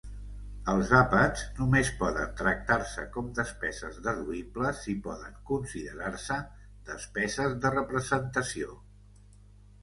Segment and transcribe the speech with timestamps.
[0.71, 6.39] Els àpats només poden tractar-se com despeses deduïbles si poden considerar-se
[6.89, 8.75] despeses de representació.